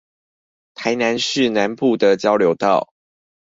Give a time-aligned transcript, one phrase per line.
[0.73, 2.91] 臺南市南部的交流道